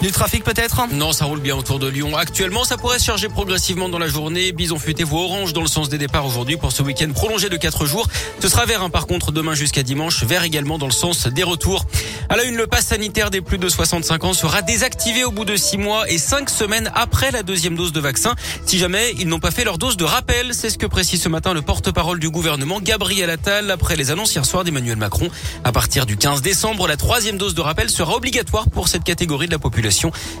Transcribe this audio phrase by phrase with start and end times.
[0.00, 2.16] Du trafic peut-être Non, ça roule bien autour de Lyon.
[2.16, 4.52] Actuellement, ça pourrait se charger progressivement dans la journée.
[4.52, 7.56] Bison futé voie orange dans le sens des départs aujourd'hui pour ce week-end prolongé de
[7.56, 8.06] 4 jours.
[8.38, 11.42] Ce sera vert hein, par contre demain jusqu'à dimanche, vert également dans le sens des
[11.42, 11.84] retours.
[12.28, 15.44] À la une, le pass sanitaire des plus de 65 ans sera désactivé au bout
[15.44, 18.36] de 6 mois et 5 semaines après la deuxième dose de vaccin.
[18.66, 21.28] Si jamais ils n'ont pas fait leur dose de rappel, c'est ce que précise ce
[21.28, 25.28] matin le porte-parole du gouvernement Gabriel Attal après les annonces hier soir d'Emmanuel Macron.
[25.64, 29.46] À partir du 15 décembre, la troisième dose de rappel sera obligatoire pour cette catégorie
[29.46, 29.87] de la population.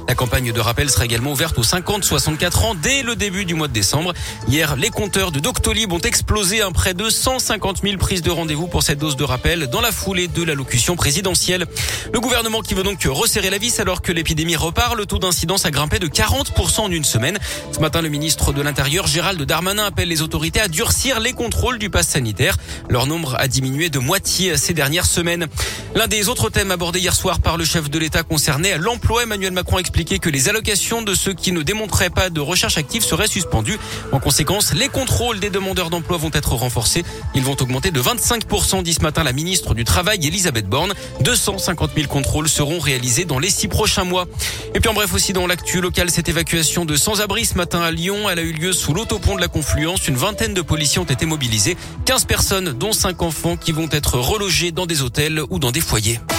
[0.08, 3.68] La campagne de rappel sera également ouverte aux 50-64 ans dès le début du mois
[3.68, 4.12] de décembre.
[4.48, 8.66] Hier, les compteurs de Doctolib ont explosé un près de 150 000 prises de rendez-vous
[8.66, 11.66] pour cette dose de rappel dans la foulée de l'allocution présidentielle.
[12.12, 15.64] Le gouvernement qui veut donc resserrer la vis alors que l'épidémie repart, le taux d'incidence
[15.64, 17.38] a grimpé de 40% en une semaine.
[17.72, 21.78] Ce matin, le ministre de l'Intérieur, Gérald Darmanin, appelle les autorités à durcir les contrôles
[21.78, 22.56] du pass sanitaire.
[22.88, 25.46] Leur nombre a diminué de moitié ces dernières semaines.
[25.94, 29.22] L'un des autres thèmes abordés hier soir par le chef de l'État concernait l'emploi.
[29.22, 32.76] Emmanuel Macron a expliqué que les allocations de ceux qui ne démontraient pas de recherche
[32.76, 33.78] active seraient suspendues.
[34.12, 37.04] En conséquence, les contrôles des demandeurs d'emploi vont être renforcés.
[37.34, 40.92] Ils vont augmenter de 25%, dit ce matin la ministre du Travail, Elisabeth Borne.
[41.22, 44.26] 250 000 contrôles seront réalisés dans les six prochains mois.
[44.74, 47.90] Et puis en bref aussi dans l'actu local, cette évacuation de sans-abri ce matin à
[47.90, 50.06] Lyon, elle a eu lieu sous l'autopont de la Confluence.
[50.06, 51.78] Une vingtaine de policiers ont été mobilisés.
[52.04, 55.77] 15 personnes, dont 5 enfants, qui vont être relogés dans des hôtels ou dans des
[55.80, 56.37] foyers.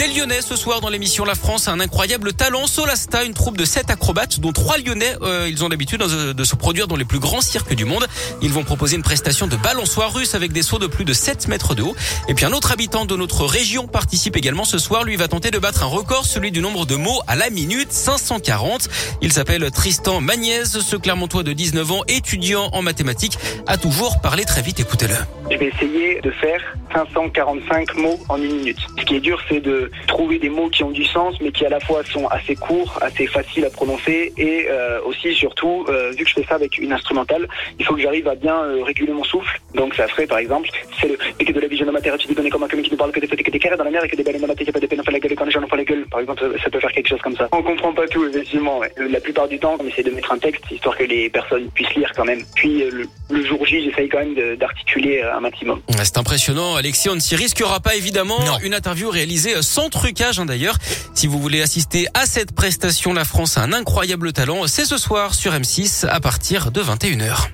[0.00, 2.66] Des Lyonnais ce soir dans l'émission La France a un incroyable talent.
[2.66, 5.14] Solasta, une troupe de sept acrobates dont trois Lyonnais.
[5.20, 8.06] Euh, ils ont l'habitude de se produire dans les plus grands cirques du monde.
[8.40, 11.48] Ils vont proposer une prestation de balançoire russe avec des sauts de plus de 7
[11.48, 11.94] mètres de haut.
[12.28, 15.04] Et puis un autre habitant de notre région participe également ce soir.
[15.04, 17.92] Lui va tenter de battre un record, celui du nombre de mots à la minute,
[17.92, 18.88] 540.
[19.20, 20.64] Il s'appelle Tristan Magnez.
[20.64, 24.80] Ce Clermontois de 19 ans, étudiant en mathématiques, a toujours parlé très vite.
[24.80, 25.16] Écoutez-le.
[25.50, 26.62] Je vais essayer de faire
[26.94, 28.78] 545 mots en une minute.
[28.98, 31.64] Ce qui est dur, c'est de trouver des mots qui ont du sens, mais qui
[31.66, 36.10] à la fois sont assez courts, assez faciles à prononcer, et euh, aussi, surtout, euh,
[36.10, 37.48] vu que je fais ça avec une instrumentale,
[37.78, 39.60] il faut que j'arrive à bien euh, réguler mon souffle.
[39.74, 40.68] Donc ça ferait, par exemple,
[41.00, 42.96] c'est le pique de la vision de matière, tu dis donner comme un qui ne
[42.96, 44.46] parle que des petits que des carrés dans la mer et que des baleines dans
[44.46, 45.84] la tête, pas des peines, on fait la gueule quand les gens ont fait la
[45.84, 46.06] gueule.
[46.10, 47.48] Par exemple, ça peut faire quelque chose comme ça.
[47.52, 48.78] On comprend pas tout, effectivement.
[48.78, 48.92] Ouais.
[48.96, 51.94] La plupart du temps, on essaie de mettre un texte, histoire que les personnes puissent
[51.94, 52.42] lire quand même.
[52.54, 55.80] Puis le, le jour J, j'essaye quand même d'articuler un maximum.
[56.02, 57.08] C'est impressionnant, Alexis.
[57.08, 58.38] On ne s'y risquera pas évidemment.
[58.40, 58.58] Non.
[58.62, 60.76] Une interview réalisée sans trucage hein, d'ailleurs.
[61.14, 64.66] Si vous voulez assister à cette prestation, la France a un incroyable talent.
[64.66, 67.46] C'est ce soir sur M6 à partir de 21h.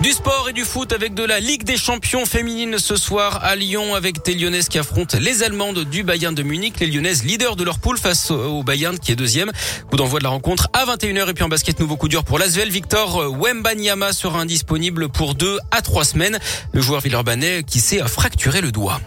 [0.00, 3.54] Du sport et du foot avec de la Ligue des champions féminines ce soir à
[3.54, 6.80] Lyon avec des Lyonnaises qui affrontent les Allemandes du Bayern de Munich.
[6.80, 9.52] Les Lyonnaises leaders de leur poule face au Bayern qui est deuxième.
[9.90, 12.38] Coup d'envoi de la rencontre à 21h et puis en basket nouveau coup dur pour
[12.38, 12.70] l'Asvel.
[12.70, 16.38] Victor Wembanyama sera indisponible pour deux à trois semaines.
[16.72, 19.00] Le joueur villeurbanais qui s'est fracturé le doigt.